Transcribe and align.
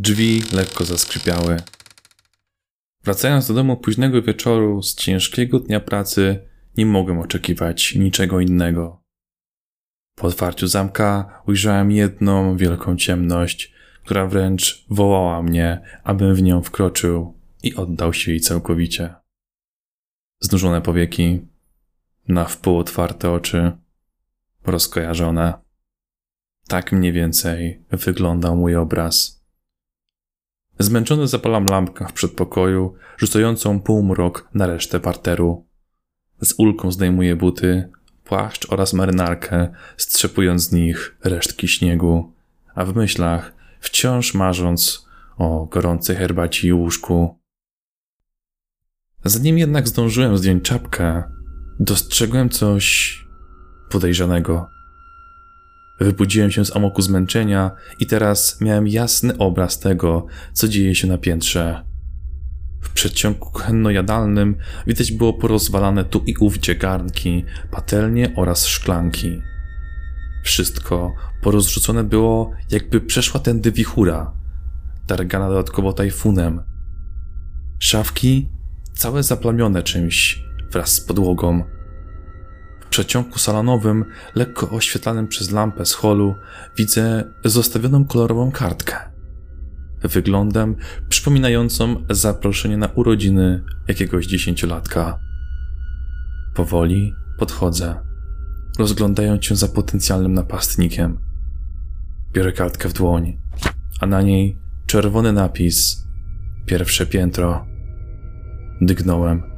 Drzwi 0.00 0.42
lekko 0.52 0.84
zaskrzypiały. 0.84 1.56
Wracając 3.04 3.48
do 3.48 3.54
domu 3.54 3.76
późnego 3.76 4.22
wieczoru 4.22 4.82
z 4.82 4.94
ciężkiego 4.94 5.60
dnia 5.60 5.80
pracy, 5.80 6.48
nie 6.76 6.86
mogłem 6.86 7.18
oczekiwać 7.18 7.94
niczego 7.94 8.40
innego. 8.40 9.02
Po 10.14 10.26
otwarciu 10.26 10.66
zamka 10.66 11.40
ujrzałem 11.46 11.90
jedną 11.90 12.56
wielką 12.56 12.96
ciemność, 12.96 13.72
która 14.04 14.26
wręcz 14.26 14.86
wołała 14.90 15.42
mnie, 15.42 15.80
abym 16.04 16.34
w 16.34 16.42
nią 16.42 16.62
wkroczył 16.62 17.34
i 17.62 17.74
oddał 17.74 18.12
się 18.12 18.30
jej 18.30 18.40
całkowicie. 18.40 19.14
Znużone 20.40 20.82
powieki, 20.82 21.46
na 22.28 22.44
wpół 22.44 22.78
otwarte 22.78 23.30
oczy, 23.30 23.72
rozkojarzone. 24.66 25.54
Tak 26.68 26.92
mniej 26.92 27.12
więcej 27.12 27.84
wyglądał 27.90 28.56
mój 28.56 28.76
obraz. 28.76 29.37
Zmęczony 30.78 31.28
zapalam 31.28 31.64
lampkę 31.64 32.06
w 32.08 32.12
przedpokoju, 32.12 32.94
rzucającą 33.16 33.80
półmrok 33.80 34.48
na 34.54 34.66
resztę 34.66 35.00
parteru. 35.00 35.66
Z 36.40 36.54
ulką 36.58 36.92
zdejmuję 36.92 37.36
buty, 37.36 37.90
płaszcz 38.24 38.72
oraz 38.72 38.92
marynarkę, 38.92 39.68
strzepując 39.96 40.62
z 40.62 40.72
nich 40.72 41.16
resztki 41.24 41.68
śniegu, 41.68 42.32
a 42.74 42.84
w 42.84 42.96
myślach 42.96 43.54
wciąż 43.80 44.34
marząc 44.34 45.06
o 45.38 45.66
gorącej 45.66 46.16
herbaci 46.16 46.68
i 46.68 46.72
łóżku. 46.72 47.38
Zanim 49.24 49.58
jednak 49.58 49.88
zdążyłem 49.88 50.38
zdjąć 50.38 50.64
czapkę, 50.64 51.22
dostrzegłem 51.80 52.48
coś 52.48 53.18
podejrzanego. 53.90 54.77
Wybudziłem 56.00 56.50
się 56.50 56.64
z 56.64 56.76
amoku 56.76 57.02
zmęczenia 57.02 57.70
i 58.00 58.06
teraz 58.06 58.60
miałem 58.60 58.88
jasny 58.88 59.38
obraz 59.38 59.78
tego, 59.78 60.26
co 60.52 60.68
dzieje 60.68 60.94
się 60.94 61.08
na 61.08 61.18
piętrze. 61.18 61.84
W 62.80 62.92
przedsionku 62.92 63.50
kuchenno-jadalnym 63.50 64.54
widać 64.86 65.12
było 65.12 65.32
porozwalane 65.32 66.04
tu 66.04 66.22
i 66.26 66.34
ówdzie 66.36 66.74
garnki, 66.74 67.44
patelnie 67.70 68.32
oraz 68.36 68.66
szklanki. 68.66 69.42
Wszystko 70.44 71.14
porozrzucone 71.42 72.04
było, 72.04 72.52
jakby 72.70 73.00
przeszła 73.00 73.40
tędy 73.40 73.72
wichura, 73.72 74.32
targana 75.06 75.48
dodatkowo 75.48 75.92
tajfunem. 75.92 76.62
Szafki 77.78 78.48
całe 78.94 79.22
zaplamione 79.22 79.82
czymś 79.82 80.42
wraz 80.70 80.92
z 80.92 81.00
podłogą. 81.00 81.77
W 82.88 82.90
przeciągu 82.90 83.38
salonowym, 83.38 84.04
lekko 84.34 84.70
oświetlanym 84.70 85.28
przez 85.28 85.50
lampę 85.50 85.86
z 85.86 85.92
holu, 85.92 86.34
widzę 86.76 87.24
zostawioną 87.44 88.04
kolorową 88.04 88.50
kartkę. 88.50 88.96
Wyglądem 90.02 90.76
przypominającą 91.08 92.04
zaproszenie 92.10 92.76
na 92.76 92.86
urodziny 92.86 93.64
jakiegoś 93.88 94.26
dziesięciolatka. 94.26 95.18
Powoli 96.54 97.12
podchodzę, 97.38 98.00
rozglądając 98.78 99.44
się 99.44 99.56
za 99.56 99.68
potencjalnym 99.68 100.34
napastnikiem. 100.34 101.18
Biorę 102.32 102.52
kartkę 102.52 102.88
w 102.88 102.92
dłoń, 102.92 103.38
a 104.00 104.06
na 104.06 104.22
niej 104.22 104.58
czerwony 104.86 105.32
napis: 105.32 106.04
Pierwsze 106.66 107.06
piętro. 107.06 107.66
Dygnąłem. 108.80 109.57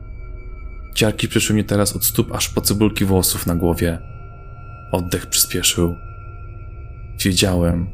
Ciarki 1.01 1.29
przyszły 1.29 1.55
mnie 1.55 1.65
teraz 1.65 1.97
od 1.97 2.05
stóp 2.05 2.33
aż 2.33 2.49
po 2.49 2.61
cebulki 2.61 3.05
włosów 3.05 3.47
na 3.47 3.55
głowie. 3.55 3.99
Oddech 4.93 5.27
przyspieszył. 5.27 5.97
Wiedziałem, 7.25 7.87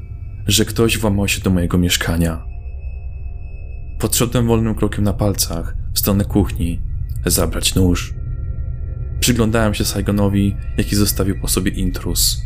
że 0.46 0.64
ktoś 0.64 0.98
włamał 0.98 1.28
się 1.28 1.40
do 1.40 1.50
mojego 1.50 1.78
mieszkania. 1.78 2.44
Podszedłem 3.98 4.46
wolnym 4.46 4.74
krokiem 4.74 5.04
na 5.04 5.12
palcach 5.12 5.76
w 5.94 5.98
stronę 5.98 6.24
kuchni, 6.24 6.82
zabrać 7.26 7.74
nóż. 7.74 8.14
Przyglądałem 9.20 9.74
się 9.74 9.84
Saigonowi, 9.84 10.56
jaki 10.76 10.96
zostawił 10.96 11.40
po 11.40 11.48
sobie 11.48 11.70
intrus. 11.70 12.42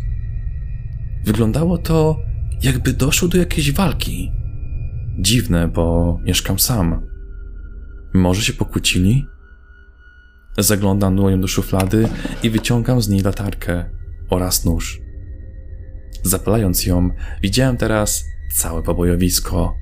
Wyglądało 1.25 1.79
to, 1.79 2.21
jakby 2.63 2.93
doszło 2.93 3.29
do 3.29 3.39
jakiejś 3.39 3.73
walki. 3.73 4.33
Dziwne, 5.19 5.69
bo 5.69 6.19
mieszkam 6.23 6.59
sam. 6.59 7.07
Może 8.15 8.43
się 8.43 8.53
pokłócili? 8.53 9.30
Zaglądam 10.61 11.17
dłonią 11.17 11.41
do 11.41 11.49
szuflady 11.49 12.09
i 12.43 12.51
wyciągam 12.51 13.03
z 13.03 13.09
niej 13.09 13.21
latarkę 13.21 13.85
oraz 14.31 14.65
nóż. 14.65 15.01
Zapalając 16.23 16.87
ją, 16.87 17.11
widziałem 17.43 17.77
teraz 17.77 18.25
całe 18.53 18.83
pobojowisko. 18.83 19.77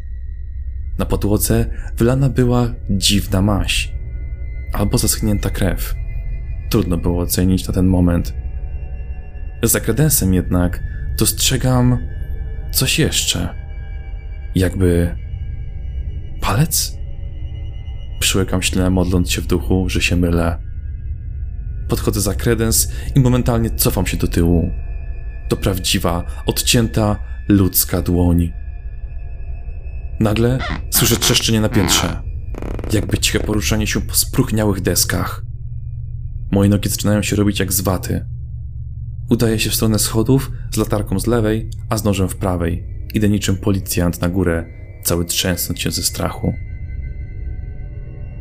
Na 0.98 1.06
podłodze 1.06 1.66
wylana 1.96 2.28
była 2.28 2.74
dziwna 2.90 3.42
maś 3.42 3.92
albo 4.72 4.98
zaschnięta 4.98 5.50
krew. 5.50 5.94
Trudno 6.70 6.96
było 6.96 7.22
ocenić 7.22 7.68
na 7.68 7.74
ten 7.74 7.86
moment. 7.86 8.34
Za 9.62 9.80
kredensem 9.80 10.34
jednak 10.34 10.82
dostrzegam 11.18 11.98
coś 12.72 12.98
jeszcze. 12.98 13.54
Jakby 14.54 15.16
palec? 16.40 16.98
Przyłykam 18.20 18.62
ślinę, 18.62 18.90
modląc 18.90 19.30
się 19.30 19.42
w 19.42 19.46
duchu, 19.46 19.88
że 19.88 20.00
się 20.00 20.16
mylę. 20.16 20.67
Podchodzę 21.88 22.20
za 22.20 22.34
kredens 22.34 22.92
i 23.14 23.20
momentalnie 23.20 23.70
cofam 23.70 24.06
się 24.06 24.16
do 24.16 24.28
tyłu. 24.28 24.70
To 25.48 25.56
prawdziwa, 25.56 26.24
odcięta, 26.46 27.16
ludzka 27.48 28.02
dłoń. 28.02 28.52
Nagle 30.20 30.58
słyszę 30.90 31.16
trzeszczenie 31.16 31.60
na 31.60 31.68
piętrze. 31.68 32.22
Jakby 32.92 33.18
ciche 33.18 33.40
poruszanie 33.40 33.86
się 33.86 34.00
po 34.00 34.14
spróchniałych 34.14 34.80
deskach. 34.80 35.42
Moje 36.50 36.70
nogi 36.70 36.88
zaczynają 36.88 37.22
się 37.22 37.36
robić 37.36 37.60
jak 37.60 37.72
z 37.72 37.80
waty. 37.80 38.26
Udaję 39.30 39.58
się 39.58 39.70
w 39.70 39.74
stronę 39.74 39.98
schodów 39.98 40.50
z 40.70 40.76
latarką 40.76 41.20
z 41.20 41.26
lewej, 41.26 41.70
a 41.88 41.98
z 41.98 42.04
nożem 42.04 42.28
w 42.28 42.36
prawej. 42.36 42.84
Idę 43.14 43.28
niczym 43.28 43.56
policjant 43.56 44.20
na 44.20 44.28
górę, 44.28 44.66
cały 45.04 45.24
trzęsąc 45.24 45.78
się 45.78 45.90
ze 45.90 46.02
strachu. 46.02 46.54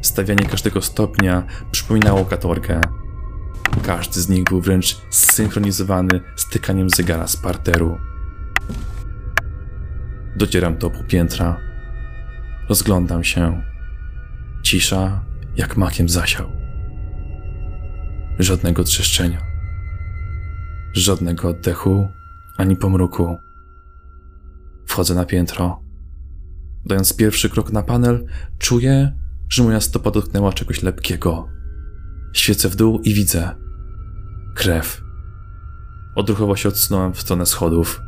Stawianie 0.01 0.45
każdego 0.45 0.81
stopnia 0.81 1.47
przypominało 1.71 2.25
katorgę. 2.25 2.81
Każdy 3.83 4.21
z 4.21 4.29
nich 4.29 4.43
był 4.43 4.61
wręcz 4.61 4.97
zsynchronizowany 5.09 6.21
z 6.35 6.49
tykaniem 6.49 6.89
zegara 6.89 7.27
z 7.27 7.37
parteru. 7.37 7.97
Docieram 10.35 10.77
do 10.77 10.89
półpiętra. 10.89 11.57
Rozglądam 12.69 13.23
się. 13.23 13.63
Cisza 14.63 15.23
jak 15.55 15.77
makiem 15.77 16.09
zasiał. 16.09 16.51
Żadnego 18.39 18.83
trzeszczenia. 18.83 19.41
Żadnego 20.93 21.49
oddechu, 21.49 22.07
ani 22.57 22.75
pomruku. 22.75 23.37
Wchodzę 24.85 25.15
na 25.15 25.25
piętro. 25.25 25.81
Dając 26.85 27.15
pierwszy 27.15 27.49
krok 27.49 27.71
na 27.71 27.83
panel, 27.83 28.25
czuję, 28.59 29.13
że 29.49 29.63
moja 29.63 29.81
stopa 29.81 30.11
dotknęła 30.11 30.53
czegoś 30.53 30.83
lepkiego. 30.83 31.49
Świecę 32.33 32.69
w 32.69 32.75
dół 32.75 32.99
i 32.99 33.13
widzę. 33.13 33.55
Krew. 34.55 35.01
Odruchowo 36.15 36.55
się 36.55 36.69
odsunąłem 36.69 37.13
w 37.13 37.21
stronę 37.21 37.45
schodów. 37.45 38.01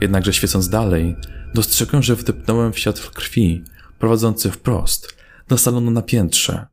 Jednakże 0.00 0.32
świecąc 0.32 0.68
dalej, 0.68 1.16
dostrzegłem, 1.54 2.02
że 2.02 2.16
wdepnąłem 2.16 2.72
w 2.72 2.78
światło 2.78 3.10
krwi, 3.14 3.64
prowadzący 3.98 4.50
wprost 4.50 5.16
do 5.48 5.58
salonu 5.58 5.90
na 5.90 6.02
piętrze. 6.02 6.66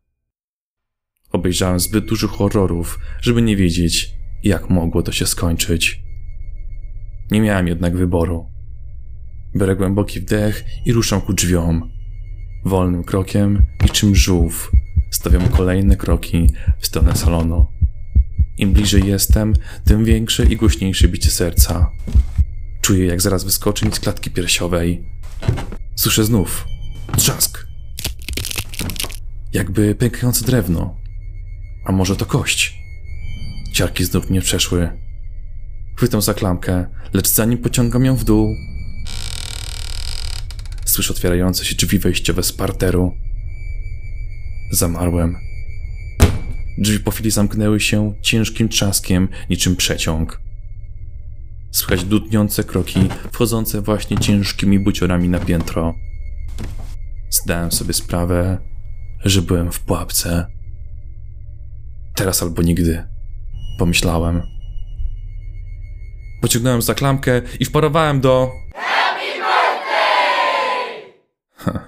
Obejrzałem 1.31 1.79
zbyt 1.79 2.05
dużo 2.05 2.27
horrorów, 2.27 2.99
żeby 3.21 3.41
nie 3.41 3.55
wiedzieć, 3.55 4.11
jak 4.43 4.69
mogło 4.69 5.01
to 5.01 5.11
się 5.11 5.25
skończyć. 5.25 6.01
Nie 7.31 7.41
miałem 7.41 7.67
jednak 7.67 7.97
wyboru. 7.97 8.51
Biorę 9.55 9.75
głęboki 9.75 10.19
wdech 10.19 10.65
i 10.85 10.93
ruszam 10.93 11.21
ku 11.21 11.33
drzwiom. 11.33 11.91
Wolnym 12.65 13.03
krokiem, 13.03 13.65
niczym 13.83 14.15
żółw, 14.15 14.71
stawiam 15.15 15.49
kolejne 15.49 15.95
kroki 15.95 16.49
w 16.79 16.87
stronę 16.87 17.15
salonu. 17.15 17.67
Im 18.57 18.73
bliżej 18.73 19.07
jestem, 19.07 19.53
tym 19.85 20.05
większe 20.05 20.45
i 20.45 20.57
głośniejsze 20.57 21.07
bicie 21.07 21.31
serca. 21.31 21.91
Czuję, 22.81 23.05
jak 23.05 23.21
zaraz 23.21 23.43
wyskoczy 23.43 23.85
mi 23.85 23.91
z 23.91 23.99
klatki 23.99 24.31
piersiowej. 24.31 25.05
Słyszę 25.95 26.23
znów 26.23 26.65
trzask. 27.17 27.67
Jakby 29.53 29.95
pękające 29.95 30.45
drewno. 30.45 30.97
A 31.85 31.91
może 31.91 32.15
to 32.15 32.25
kość? 32.25 32.73
Ciarki 33.73 34.05
znów 34.05 34.29
mnie 34.29 34.41
przeszły. 34.41 34.89
Chwytam 35.97 36.21
za 36.21 36.33
klamkę, 36.33 36.85
lecz 37.13 37.27
zanim 37.27 37.57
pociągam 37.57 38.05
ją 38.05 38.15
w 38.15 38.23
dół, 38.23 38.55
słyszę 40.85 41.13
otwierające 41.13 41.65
się 41.65 41.75
drzwi 41.75 41.99
wejściowe 41.99 42.43
z 42.43 42.53
parteru. 42.53 43.24
Zamarłem. 44.71 45.35
Drzwi 46.77 46.99
po 46.99 47.11
chwili 47.11 47.31
zamknęły 47.31 47.79
się 47.79 48.13
ciężkim 48.21 48.69
trzaskiem, 48.69 49.27
niczym 49.49 49.75
przeciąg. 49.75 50.41
Słychać 51.71 52.05
dudniące 52.05 52.63
kroki, 52.63 52.99
wchodzące 53.31 53.81
właśnie 53.81 54.17
ciężkimi 54.17 54.79
buciorami 54.79 55.29
na 55.29 55.39
piętro. 55.39 55.95
Zdałem 57.29 57.71
sobie 57.71 57.93
sprawę, 57.93 58.57
że 59.25 59.41
byłem 59.41 59.71
w 59.71 59.79
pułapce. 59.79 60.47
Teraz 62.15 62.43
albo 62.43 62.61
nigdy, 62.61 63.03
pomyślałem. 63.79 64.41
Pociągnąłem 66.41 66.81
za 66.81 66.93
klamkę 66.93 67.41
i 67.59 67.65
wparowałem 67.65 68.21
do. 68.21 68.51
Happy 68.73 69.25
birthday! 71.65 71.79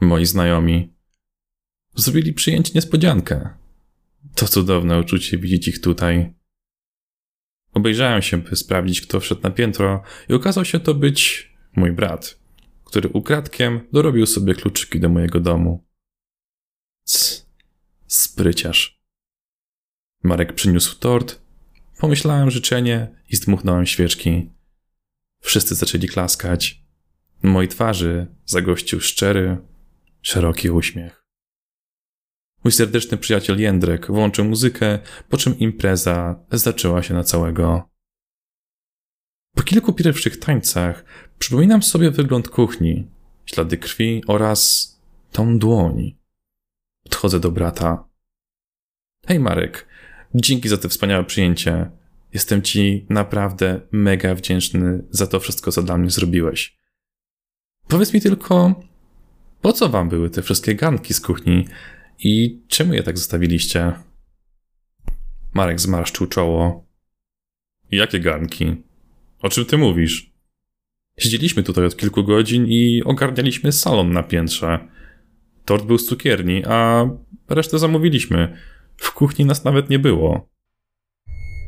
Moi 0.00 0.26
znajomi 0.26 0.95
zrobili 1.96 2.32
przyjęcie 2.32 2.72
niespodziankę. 2.74 3.48
To 4.34 4.48
cudowne 4.48 5.00
uczucie 5.00 5.38
widzieć 5.38 5.68
ich 5.68 5.80
tutaj. 5.80 6.34
Obejrzałem 7.72 8.22
się, 8.22 8.38
by 8.38 8.56
sprawdzić, 8.56 9.00
kto 9.00 9.20
wszedł 9.20 9.42
na 9.42 9.50
piętro, 9.50 10.02
i 10.28 10.34
okazał 10.34 10.64
się 10.64 10.80
to 10.80 10.94
być 10.94 11.50
mój 11.76 11.92
brat, 11.92 12.38
który 12.84 13.08
ukradkiem 13.08 13.80
dorobił 13.92 14.26
sobie 14.26 14.54
kluczyki 14.54 15.00
do 15.00 15.08
mojego 15.08 15.40
domu. 15.40 15.86
Cs, 17.04 17.46
spryciarz. 18.06 19.00
Marek 20.22 20.52
przyniósł 20.52 20.98
tort, 20.98 21.40
pomyślałem 21.98 22.50
życzenie 22.50 23.22
i 23.28 23.36
zdmuchnąłem 23.36 23.86
świeczki. 23.86 24.50
Wszyscy 25.42 25.74
zaczęli 25.74 26.08
klaskać. 26.08 26.82
Mojej 27.42 27.68
twarzy 27.68 28.26
zagościł 28.44 29.00
szczery, 29.00 29.56
szeroki 30.22 30.70
uśmiech. 30.70 31.25
Mój 32.66 32.72
serdeczny 32.72 33.18
przyjaciel 33.18 33.60
Jędrek 33.60 34.06
włączył 34.06 34.44
muzykę, 34.44 34.98
po 35.28 35.36
czym 35.36 35.58
impreza 35.58 36.44
zaczęła 36.52 37.02
się 37.02 37.14
na 37.14 37.24
całego. 37.24 37.88
Po 39.54 39.62
kilku 39.62 39.92
pierwszych 39.92 40.38
tańcach 40.38 41.04
przypominam 41.38 41.82
sobie 41.82 42.10
wygląd 42.10 42.48
kuchni, 42.48 43.10
ślady 43.44 43.78
krwi 43.78 44.22
oraz 44.26 44.90
tą 45.32 45.58
dłoń. 45.58 46.16
Podchodzę 47.02 47.40
do 47.40 47.50
brata. 47.50 48.08
Hej 49.26 49.40
Marek, 49.40 49.86
dzięki 50.34 50.68
za 50.68 50.76
te 50.76 50.88
wspaniałe 50.88 51.24
przyjęcie. 51.24 51.90
Jestem 52.32 52.62
ci 52.62 53.06
naprawdę 53.08 53.80
mega 53.92 54.34
wdzięczny 54.34 55.04
za 55.10 55.26
to 55.26 55.40
wszystko, 55.40 55.72
co 55.72 55.82
dla 55.82 55.98
mnie 55.98 56.10
zrobiłeś. 56.10 56.78
Powiedz 57.88 58.14
mi 58.14 58.20
tylko, 58.20 58.82
po 59.60 59.72
co 59.72 59.88
wam 59.88 60.08
były 60.08 60.30
te 60.30 60.42
wszystkie 60.42 60.74
ganki 60.74 61.14
z 61.14 61.20
kuchni 61.20 61.64
i 62.18 62.62
czemu 62.68 62.94
je 62.94 63.02
tak 63.02 63.18
zostawiliście? 63.18 63.92
Marek 65.54 65.80
zmarszczył 65.80 66.26
czoło. 66.26 66.86
Jakie 67.90 68.20
garnki? 68.20 68.76
O 69.38 69.48
czym 69.48 69.64
ty 69.64 69.78
mówisz? 69.78 70.32
Siedzieliśmy 71.18 71.62
tutaj 71.62 71.84
od 71.84 71.96
kilku 71.96 72.24
godzin 72.24 72.66
i 72.66 73.02
ogarnialiśmy 73.04 73.72
salon 73.72 74.12
na 74.12 74.22
piętrze. 74.22 74.88
Tort 75.64 75.84
był 75.84 75.98
z 75.98 76.06
cukierni, 76.06 76.64
a 76.64 77.08
resztę 77.48 77.78
zamówiliśmy. 77.78 78.56
W 78.96 79.12
kuchni 79.12 79.44
nas 79.44 79.64
nawet 79.64 79.90
nie 79.90 79.98
było. 79.98 80.48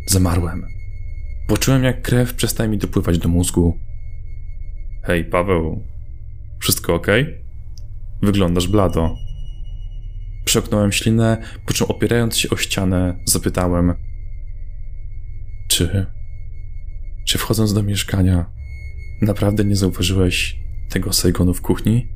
Zamarłem. 0.07 0.67
Poczułem, 1.49 1.85
jak 1.85 2.03
krew 2.03 2.35
przestaje 2.35 2.69
mi 2.71 2.79
dopływać 2.79 3.19
do 3.19 3.29
mózgu. 3.29 3.79
Hej, 5.03 5.25
Paweł. 5.25 5.83
Wszystko 6.61 6.95
ok? 6.95 7.07
Wyglądasz 8.23 8.69
blado. 8.69 9.28
Przeoknąłem 10.49 10.93
ślinę, 10.93 11.37
po 11.67 11.73
czym 11.73 11.87
opierając 11.87 12.37
się 12.37 12.51
o 12.51 12.57
ścianę, 12.57 13.19
zapytałem: 13.25 13.95
Czy. 15.69 16.07
Czy 17.27 17.39
wchodząc 17.39 17.75
do 17.75 17.83
mieszkania, 17.83 18.51
naprawdę 19.23 19.65
nie 19.65 19.77
zauważyłeś 19.77 20.61
tego 20.91 21.13
Saigonu 21.13 21.55
w 21.55 21.61
kuchni? 21.61 22.09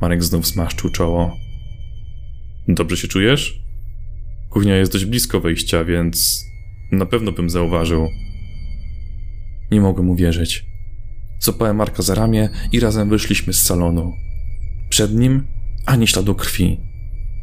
Marek 0.00 0.24
znów 0.24 0.46
zmaszczył 0.46 0.90
czoło. 0.90 1.36
Dobrze 2.68 2.96
się 2.96 3.08
czujesz? 3.08 3.62
Kuchnia 4.50 4.76
jest 4.76 4.92
dość 4.92 5.04
blisko 5.04 5.40
wejścia, 5.40 5.84
więc 5.84 6.44
na 6.92 7.06
pewno 7.06 7.32
bym 7.32 7.50
zauważył. 7.50 8.08
Nie 9.70 9.80
mogłem 9.80 10.10
uwierzyć. 10.10 10.66
Złapałem 11.40 11.76
Marka 11.76 12.02
za 12.02 12.14
ramię 12.14 12.48
i 12.72 12.80
razem 12.80 13.10
wyszliśmy 13.10 13.52
z 13.52 13.62
salonu. 13.62 14.12
Przed 14.88 15.14
nim 15.14 15.55
ani 15.86 16.06
śladu 16.06 16.34
krwi. 16.34 16.80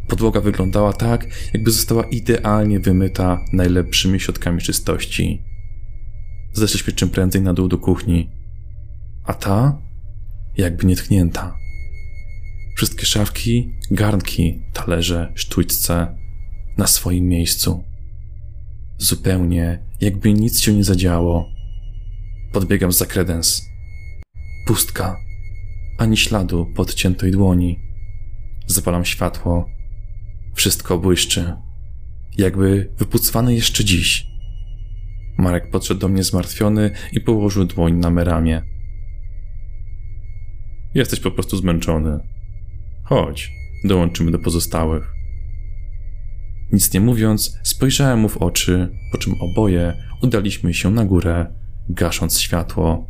Podłoga 0.07 0.41
wyglądała 0.41 0.93
tak, 0.93 1.27
jakby 1.53 1.71
została 1.71 2.03
idealnie 2.03 2.79
wymyta 2.79 3.45
najlepszymi 3.53 4.19
środkami 4.19 4.61
czystości. 4.61 5.43
Zeszliśmy 6.53 6.93
czym 6.93 7.09
prędzej 7.09 7.41
na 7.41 7.53
dół 7.53 7.67
do 7.67 7.77
kuchni, 7.77 8.29
a 9.23 9.33
ta 9.33 9.81
jakby 10.57 10.85
nietknięta. 10.85 11.55
Wszystkie 12.75 13.05
szafki, 13.05 13.73
garnki, 13.91 14.63
talerze, 14.73 15.31
sztućce 15.35 16.17
na 16.77 16.87
swoim 16.87 17.27
miejscu. 17.27 17.83
Zupełnie 18.97 19.79
jakby 20.01 20.33
nic 20.33 20.61
się 20.61 20.73
nie 20.73 20.83
zadziało. 20.83 21.49
Podbiegam 22.53 22.91
za 22.91 23.05
kredens. 23.05 23.61
Pustka. 24.67 25.17
Ani 25.97 26.17
śladu 26.17 26.65
podciętej 26.75 27.31
dłoni. 27.31 27.82
Zapalam 28.67 29.05
światło. 29.05 29.69
Wszystko 30.53 30.97
błyszczy. 30.97 31.53
Jakby 32.37 32.93
wypucwane 32.97 33.53
jeszcze 33.53 33.85
dziś. 33.85 34.27
Marek 35.37 35.71
podszedł 35.71 35.99
do 35.99 36.07
mnie 36.07 36.23
zmartwiony 36.23 36.91
i 37.11 37.21
położył 37.21 37.65
dłoń 37.65 37.93
na 37.93 38.09
meramie. 38.09 38.61
Jesteś 40.93 41.19
po 41.19 41.31
prostu 41.31 41.57
zmęczony. 41.57 42.19
Chodź, 43.03 43.51
dołączymy 43.83 44.31
do 44.31 44.39
pozostałych. 44.39 45.13
Nic 46.71 46.93
nie 46.93 46.99
mówiąc, 46.99 47.59
spojrzałem 47.63 48.19
mu 48.19 48.29
w 48.29 48.37
oczy, 48.37 48.89
po 49.11 49.17
czym 49.17 49.33
oboje 49.41 49.93
udaliśmy 50.21 50.73
się 50.73 50.91
na 50.91 51.05
górę, 51.05 51.53
gasząc 51.89 52.39
światło. 52.39 53.07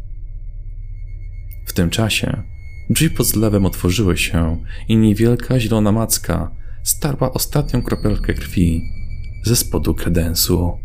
W 1.66 1.74
tym 1.74 1.90
czasie 1.90 2.44
drzwi 2.90 3.10
pod 3.10 3.26
zlewem 3.28 3.66
otworzyły 3.66 4.18
się 4.18 4.64
i 4.88 4.98
niewielka 4.98 5.60
zielona 5.60 5.92
macka 5.92 6.52
starła 6.84 7.34
ostatnią 7.34 7.82
kropelkę 7.82 8.34
krwi 8.34 8.82
ze 9.44 9.56
spodu 9.56 9.94
kredensu. 9.94 10.78